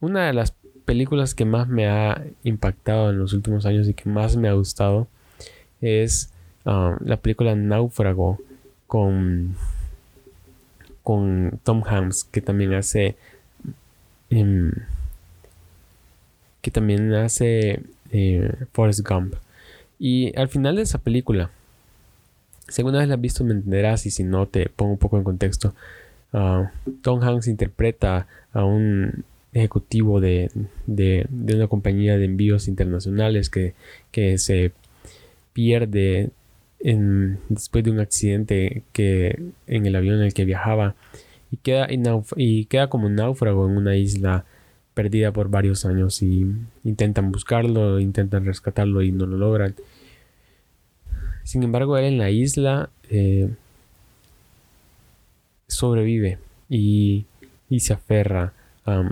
una 0.00 0.26
de 0.26 0.32
las 0.32 0.54
películas 0.84 1.34
que 1.34 1.44
más 1.44 1.68
me 1.68 1.86
ha 1.88 2.24
impactado 2.44 3.10
en 3.10 3.18
los 3.18 3.32
últimos 3.32 3.66
años 3.66 3.88
y 3.88 3.94
que 3.94 4.08
más 4.08 4.36
me 4.36 4.48
ha 4.48 4.52
gustado 4.52 5.08
es 5.80 6.32
ah, 6.66 6.96
la 7.00 7.16
película 7.16 7.54
Náufrago 7.54 8.38
con, 8.86 9.56
con 11.02 11.58
Tom 11.64 11.82
Hanks 11.86 12.24
que 12.24 12.40
también 12.40 12.74
hace 12.74 13.16
em, 14.30 14.72
que 16.66 16.70
también 16.70 17.14
hace 17.14 17.80
eh, 18.10 18.52
Forrest 18.72 19.06
Gump. 19.08 19.34
Y 19.98 20.36
al 20.36 20.48
final 20.48 20.76
de 20.76 20.82
esa 20.82 20.98
película, 20.98 21.50
si 22.68 22.82
alguna 22.82 22.98
vez 22.98 23.08
la 23.08 23.14
has 23.14 23.20
visto 23.20 23.44
me 23.44 23.54
entenderás 23.54 24.04
y 24.06 24.10
si 24.10 24.24
no 24.24 24.46
te 24.46 24.68
pongo 24.68 24.92
un 24.92 24.98
poco 24.98 25.16
en 25.16 25.24
contexto, 25.24 25.74
uh, 26.32 26.64
Tom 27.02 27.22
Hanks 27.22 27.46
interpreta 27.46 28.26
a 28.52 28.64
un 28.64 29.24
ejecutivo 29.52 30.20
de, 30.20 30.50
una 30.86 31.68
compañía 31.68 32.18
de 32.18 32.24
envíos 32.24 32.68
internacionales 32.68 33.48
que, 33.48 33.74
se 34.38 34.72
pierde 35.52 36.30
después 37.48 37.82
de 37.84 37.90
un 37.90 38.00
accidente 38.00 38.84
que, 38.92 39.42
en 39.66 39.86
el 39.86 39.96
avión 39.96 40.16
en 40.16 40.22
el 40.22 40.34
que 40.34 40.44
viajaba 40.44 40.94
y 41.50 41.56
queda, 41.56 41.88
y 42.36 42.66
queda 42.66 42.88
como 42.88 43.08
náufrago 43.08 43.68
en 43.68 43.76
una 43.76 43.96
isla 43.96 44.44
perdida 44.94 45.32
por 45.32 45.50
varios 45.50 45.84
años 45.84 46.22
y 46.22 46.46
intentan 46.84 47.32
buscarlo, 47.32 47.98
intentan 48.00 48.46
rescatarlo 48.46 49.02
y 49.02 49.12
no 49.12 49.26
lo 49.26 49.36
logran. 49.36 49.74
Sin 51.42 51.62
embargo, 51.62 51.98
él 51.98 52.04
en 52.04 52.18
la 52.18 52.30
isla 52.30 52.88
eh, 53.10 53.50
sobrevive 55.66 56.38
y, 56.68 57.26
y 57.68 57.80
se 57.80 57.94
aferra 57.94 58.52
a, 58.84 59.10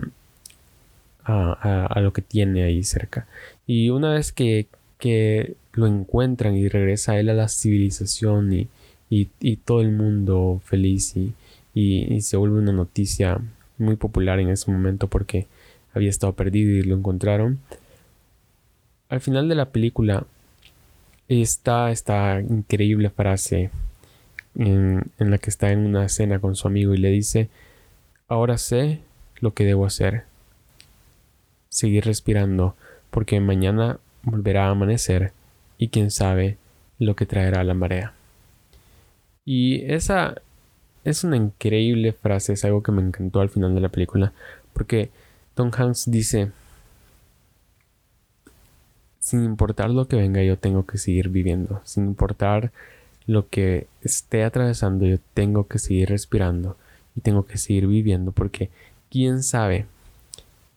a, 1.25 1.99
lo 2.01 2.13
que 2.13 2.21
tiene 2.21 2.63
ahí 2.63 2.83
cerca. 2.83 3.27
Y 3.67 3.89
una 3.89 4.13
vez 4.13 4.31
que, 4.31 4.67
que 4.97 5.55
lo 5.75 5.87
encuentran 5.87 6.55
y 6.55 6.67
regresa 6.69 7.19
él 7.19 7.29
a 7.29 7.33
la 7.33 7.49
civilización 7.49 8.53
y, 8.53 8.69
y, 9.09 9.57
todo 9.57 9.81
el 9.81 9.91
mundo 9.91 10.61
feliz 10.65 11.15
y, 11.15 11.33
y, 11.73 12.21
se 12.21 12.37
vuelve 12.37 12.59
una 12.59 12.71
noticia 12.71 13.39
muy 13.77 13.97
popular 13.97 14.39
en 14.39 14.49
ese 14.49 14.71
momento 14.71 15.07
porque 15.07 15.47
había 15.93 16.09
estado 16.09 16.33
perdido 16.33 16.71
y 16.71 16.83
lo 16.83 16.95
encontraron. 16.95 17.59
Al 19.09 19.19
final 19.19 19.49
de 19.49 19.55
la 19.55 19.69
película 19.69 20.25
está 21.27 21.91
esta 21.91 22.39
increíble 22.39 23.09
frase 23.09 23.69
en, 24.55 25.03
en 25.19 25.31
la 25.31 25.37
que 25.37 25.49
está 25.49 25.71
en 25.71 25.79
una 25.79 26.07
cena 26.07 26.39
con 26.39 26.55
su 26.55 26.67
amigo 26.67 26.93
y 26.93 26.97
le 26.97 27.09
dice, 27.09 27.49
ahora 28.27 28.57
sé 28.57 29.01
lo 29.39 29.53
que 29.53 29.65
debo 29.65 29.85
hacer. 29.85 30.23
Seguir 31.67 32.05
respirando 32.05 32.75
porque 33.11 33.39
mañana 33.41 33.99
volverá 34.23 34.67
a 34.67 34.71
amanecer 34.71 35.33
y 35.77 35.89
quién 35.89 36.11
sabe 36.11 36.57
lo 36.99 37.15
que 37.15 37.25
traerá 37.25 37.63
la 37.63 37.73
marea. 37.73 38.13
Y 39.45 39.85
esa 39.91 40.35
es 41.03 41.23
una 41.23 41.37
increíble 41.37 42.13
frase, 42.13 42.53
es 42.53 42.65
algo 42.65 42.81
que 42.81 42.91
me 42.91 43.01
encantó 43.01 43.41
al 43.41 43.49
final 43.49 43.75
de 43.75 43.81
la 43.81 43.89
película, 43.89 44.33
porque 44.73 45.09
Tom 45.53 45.71
Hanks 45.75 46.09
dice, 46.09 46.51
sin 49.19 49.43
importar 49.43 49.89
lo 49.89 50.07
que 50.07 50.15
venga, 50.15 50.43
yo 50.43 50.57
tengo 50.57 50.85
que 50.85 50.97
seguir 50.97 51.29
viviendo, 51.29 51.81
sin 51.83 52.05
importar 52.05 52.71
lo 53.27 53.49
que 53.49 53.87
esté 54.01 54.43
atravesando, 54.43 55.05
yo 55.05 55.17
tengo 55.33 55.67
que 55.67 55.79
seguir 55.79 56.09
respirando 56.09 56.77
y 57.15 57.21
tengo 57.21 57.45
que 57.45 57.57
seguir 57.57 57.87
viviendo, 57.87 58.31
porque 58.31 58.69
quién 59.09 59.43
sabe 59.43 59.85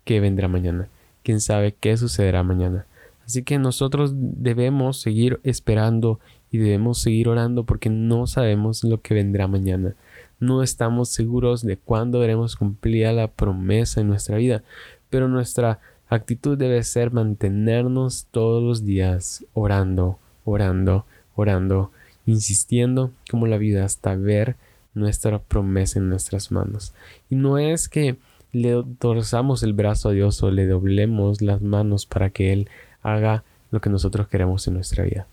qué 0.05 0.21
vendrá 0.21 0.49
mañana, 0.49 0.89
quién 1.23 1.41
sabe 1.41 1.75
qué 1.79 1.97
sucederá 1.97 2.43
mañana. 2.43 2.87
Así 3.29 3.43
que 3.43 3.59
nosotros 3.59 4.13
debemos 4.17 5.03
seguir 5.03 5.39
esperando 5.45 6.19
y 6.51 6.57
debemos 6.57 7.03
seguir 7.03 7.29
orando 7.29 7.65
porque 7.65 7.91
no 7.91 8.27
sabemos 8.27 8.83
lo 8.85 9.03
que 9.03 9.13
vendrá 9.13 9.47
mañana. 9.47 9.95
No 10.41 10.63
estamos 10.63 11.11
seguros 11.11 11.61
de 11.61 11.77
cuándo 11.77 12.21
veremos 12.21 12.57
cumplida 12.57 13.13
la 13.13 13.29
promesa 13.29 14.01
en 14.01 14.09
nuestra 14.09 14.39
vida, 14.39 14.63
pero 15.11 15.29
nuestra 15.29 15.79
actitud 16.09 16.57
debe 16.57 16.83
ser 16.85 17.13
mantenernos 17.13 18.27
todos 18.31 18.63
los 18.63 18.87
días 18.87 19.45
orando, 19.53 20.19
orando, 20.47 21.05
orando, 21.37 21.93
insistiendo 22.25 23.11
como 23.31 23.47
la 23.47 23.59
vida 23.59 23.85
hasta 23.85 24.17
ver 24.17 24.57
nuestra 24.95 25.39
promesa 25.39 25.99
en 25.99 26.09
nuestras 26.09 26.51
manos. 26.51 26.95
Y 27.29 27.37
no 27.37 27.59
es 27.59 27.91
que 27.91 28.17
le 28.53 28.83
torzamos 28.99 29.63
el 29.63 29.75
brazo 29.75 30.09
a 30.09 30.13
Dios 30.13 30.43
o 30.43 30.51
le 30.51 30.67
doblemos 30.67 31.43
las 31.43 31.61
manos 31.61 32.07
para 32.07 32.31
que 32.31 32.55
Él 32.55 32.71
haga 33.03 33.45
lo 33.71 33.81
que 33.81 33.91
nosotros 33.91 34.29
queremos 34.29 34.67
en 34.67 34.75
nuestra 34.75 35.05
vida, 35.05 35.27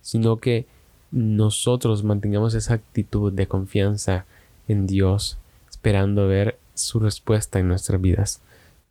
sino 0.00 0.36
que 0.36 0.66
nosotros 1.10 2.04
mantengamos 2.04 2.54
esa 2.54 2.74
actitud 2.74 3.32
de 3.32 3.48
confianza 3.48 4.26
en 4.68 4.86
Dios, 4.86 5.38
esperando 5.68 6.28
ver 6.28 6.58
su 6.74 7.00
respuesta 7.00 7.58
en 7.58 7.68
nuestras 7.68 8.00
vidas. 8.00 8.40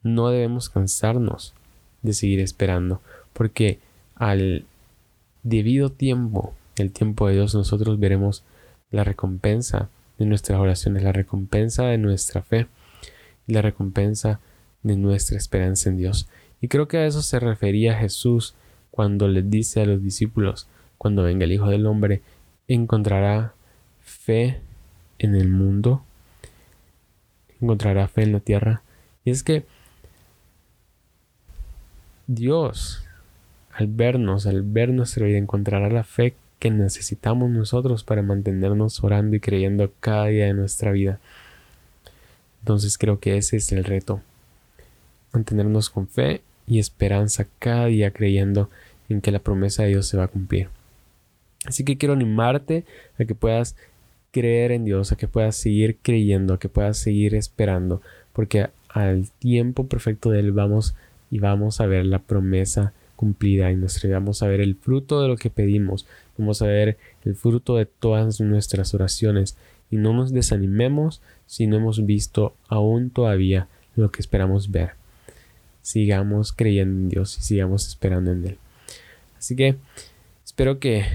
No 0.04 0.30
debemos 0.30 0.70
cansarnos 0.70 1.54
de 2.02 2.14
seguir 2.14 2.40
esperando, 2.40 3.02
porque 3.34 3.80
al 4.16 4.66
debido 5.44 5.90
tiempo, 5.90 6.54
el 6.78 6.92
tiempo 6.92 7.28
de 7.28 7.36
Dios, 7.36 7.56
nosotros 7.56 8.00
veremos 8.00 8.44
la 8.92 9.04
recompensa 9.04 9.90
de 10.18 10.26
nuestras 10.26 10.60
oraciones, 10.60 11.04
la 11.04 11.14
recompensa 11.14 11.86
de 11.86 11.98
nuestra 11.98 12.42
fe 12.42 12.68
y 13.48 13.54
la 13.54 13.62
recompensa 13.62 14.40
de 14.84 14.96
nuestra 14.98 15.38
esperanza 15.38 15.90
en 15.90 15.98
Dios. 15.98 16.28
Y 16.62 16.68
creo 16.68 16.88
que 16.88 16.98
a 16.98 17.06
eso 17.06 17.22
se 17.22 17.40
refería 17.40 17.98
Jesús 17.98 18.56
cuando 18.92 19.28
les 19.28 19.50
dice 19.50 19.82
a 19.82 19.86
los 19.86 20.04
discípulos, 20.04 20.68
cuando 20.98 21.24
venga 21.24 21.46
el 21.46 21.54
Hijo 21.54 21.70
del 21.70 21.86
Hombre, 21.86 22.22
encontrará 22.68 23.54
fe 24.02 24.60
en 25.20 25.36
el 25.36 25.48
mundo, 25.48 26.04
encontrará 27.62 28.08
fe 28.08 28.24
en 28.24 28.34
la 28.34 28.40
tierra. 28.40 28.82
Y 29.24 29.32
es 29.32 29.44
que 29.44 29.66
Dios, 32.28 33.06
al 33.72 33.88
vernos, 33.88 34.46
al 34.46 34.64
ver 34.64 34.90
nuestra 34.90 35.26
vida, 35.26 35.38
encontrará 35.38 35.90
la 35.90 36.04
fe 36.04 36.36
que 36.60 36.70
necesitamos 36.70 37.50
nosotros 37.50 38.04
para 38.04 38.22
mantenernos 38.22 39.02
orando 39.04 39.36
y 39.36 39.40
creyendo 39.40 39.92
cada 40.00 40.26
día 40.26 40.46
de 40.46 40.54
nuestra 40.54 40.92
vida. 40.92 41.20
Entonces 42.60 42.98
creo 42.98 43.20
que 43.20 43.38
ese 43.38 43.58
es 43.58 43.72
el 43.72 43.86
reto. 43.86 44.22
Mantenernos 45.32 45.90
con 45.90 46.08
fe 46.08 46.42
y 46.70 46.80
esperanza 46.80 47.48
cada 47.58 47.88
día 47.88 48.12
creyendo 48.12 48.70
en 49.10 49.22
que 49.22 49.32
la 49.32 49.40
promesa 49.40 49.84
de 49.84 49.90
Dios 49.90 50.08
se 50.08 50.18
va 50.18 50.26
a 50.26 50.30
cumplir. 50.30 50.70
Así 51.66 51.84
que 51.84 51.98
quiero 51.98 52.14
animarte 52.14 52.86
a 53.20 53.26
que 53.26 53.36
puedas 53.36 53.76
creer 54.32 54.72
en 54.72 54.86
Dios, 54.86 55.12
a 55.12 55.18
que 55.18 55.28
puedas 55.28 55.56
seguir 55.56 55.98
creyendo, 56.02 56.54
a 56.54 56.60
que 56.60 56.70
puedas 56.70 56.98
seguir 56.98 57.34
esperando, 57.36 58.02
porque 58.32 58.70
al 58.88 59.30
tiempo 59.40 59.88
perfecto 59.88 60.30
de 60.30 60.40
Él 60.40 60.52
vamos 60.52 60.96
y 61.32 61.40
vamos 61.40 61.82
a 61.82 61.88
ver 61.88 62.06
la 62.06 62.20
promesa 62.20 62.94
cumplida 63.16 63.70
en 63.72 63.82
nuestra 63.82 64.08
vida, 64.08 64.20
vamos 64.20 64.42
a 64.44 64.48
ver 64.48 64.62
el 64.62 64.76
fruto 64.76 65.22
de 65.22 65.28
lo 65.28 65.36
que 65.36 65.50
pedimos, 65.50 66.08
vamos 66.38 66.62
a 66.62 66.68
ver 66.68 66.98
el 67.26 67.36
fruto 67.36 67.76
de 67.76 67.86
todas 67.86 68.40
nuestras 68.40 68.94
oraciones 68.94 69.58
y 69.92 69.98
no 69.98 70.14
nos 70.14 70.32
desanimemos 70.32 71.22
si 71.46 71.68
no 71.68 71.78
hemos 71.78 72.06
visto 72.06 72.56
aún 72.68 73.10
todavía 73.10 73.68
lo 73.96 74.12
que 74.12 74.22
esperamos 74.22 74.72
ver 74.72 74.99
sigamos 75.82 76.54
creyendo 76.54 77.00
en 77.00 77.10
Dios 77.10 77.38
y 77.38 77.42
sigamos 77.42 77.88
esperando 77.88 78.32
en 78.32 78.46
Él. 78.46 78.58
Así 79.38 79.56
que 79.56 79.76
espero 80.46 80.80
que 80.80 81.06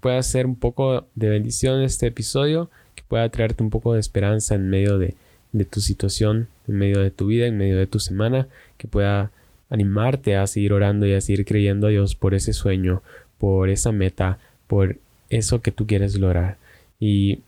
pueda 0.00 0.22
ser 0.22 0.46
un 0.46 0.56
poco 0.56 1.06
de 1.14 1.28
bendición 1.28 1.82
este 1.82 2.06
episodio, 2.06 2.70
que 2.94 3.02
pueda 3.06 3.28
traerte 3.28 3.62
un 3.62 3.70
poco 3.70 3.94
de 3.94 4.00
esperanza 4.00 4.54
en 4.54 4.68
medio 4.68 4.98
de, 4.98 5.14
de 5.52 5.64
tu 5.64 5.80
situación, 5.80 6.48
en 6.68 6.76
medio 6.76 7.00
de 7.00 7.10
tu 7.10 7.26
vida, 7.26 7.46
en 7.46 7.56
medio 7.56 7.78
de 7.78 7.86
tu 7.86 8.00
semana, 8.00 8.48
que 8.76 8.88
pueda 8.88 9.30
animarte 9.70 10.36
a 10.36 10.46
seguir 10.46 10.72
orando 10.72 11.06
y 11.06 11.14
a 11.14 11.20
seguir 11.20 11.44
creyendo 11.44 11.86
a 11.86 11.90
Dios 11.90 12.14
por 12.14 12.34
ese 12.34 12.52
sueño, 12.52 13.02
por 13.38 13.68
esa 13.68 13.92
meta, 13.92 14.38
por 14.66 14.98
eso 15.30 15.62
que 15.62 15.72
tú 15.72 15.86
quieres 15.86 16.16
lograr. 16.16 16.56
Y 17.00 17.40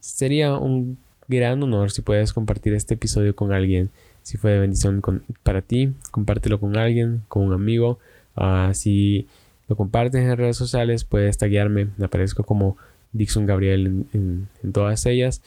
sería 0.00 0.56
un 0.56 0.98
gran 1.28 1.62
honor 1.62 1.90
si 1.90 2.02
puedes 2.02 2.32
compartir 2.32 2.74
este 2.74 2.94
episodio 2.94 3.34
con 3.34 3.52
alguien 3.52 3.90
si 4.26 4.38
fue 4.38 4.50
de 4.50 4.58
bendición 4.58 5.00
para 5.44 5.62
ti, 5.62 5.92
compártelo 6.10 6.58
con 6.58 6.76
alguien, 6.76 7.22
con 7.28 7.44
un 7.44 7.52
amigo. 7.52 8.00
Ah, 8.34 8.72
si 8.74 9.28
lo 9.68 9.76
compartes 9.76 10.20
en 10.20 10.36
redes 10.36 10.56
sociales, 10.56 11.04
puedes 11.04 11.38
taguearme. 11.38 11.90
Me 11.96 12.06
aparezco 12.06 12.42
como 12.42 12.76
Dixon 13.12 13.46
Gabriel 13.46 14.04
en 14.12 14.48
todas 14.72 15.06
ellas. 15.06 15.42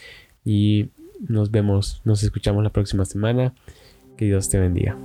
Y 0.46 0.88
nos 1.28 1.52
vemos, 1.52 2.02
nos 2.06 2.24
escuchamos 2.24 2.63
la 2.63 2.70
próxima 2.70 3.04
semana. 3.04 3.54
Que 4.15 4.24
Dios 4.24 4.48
te 4.48 4.58
bendiga. 4.58 4.96